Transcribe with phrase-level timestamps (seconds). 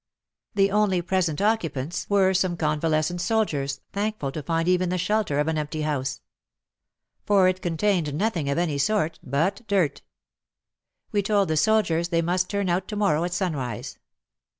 [0.55, 4.41] The only present occupants were some '■.^»» WAR AND WOMEN 107 convalescent soldiers thankful to
[4.41, 6.21] find even the shelter of an empty house.
[7.27, 10.01] For it contained nothing of any sort but dirt.
[11.11, 13.99] We told the soldiers they must turn out to morrow at sun rise.